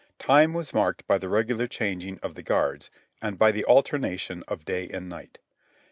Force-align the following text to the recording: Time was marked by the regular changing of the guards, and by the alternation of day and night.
Time 0.17 0.51
was 0.53 0.73
marked 0.73 1.05
by 1.05 1.19
the 1.19 1.29
regular 1.29 1.67
changing 1.67 2.17
of 2.23 2.33
the 2.33 2.41
guards, 2.41 2.89
and 3.21 3.37
by 3.37 3.51
the 3.51 3.63
alternation 3.65 4.43
of 4.47 4.65
day 4.65 4.89
and 4.89 5.07
night. 5.07 5.37